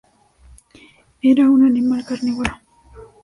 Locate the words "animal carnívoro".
1.63-2.53